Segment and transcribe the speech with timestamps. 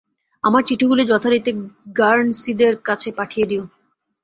[0.43, 1.51] আমার চিঠিগুলি যথারীতি
[1.97, 3.63] গার্নসিদের কাছে পাঠিয়ে দিও।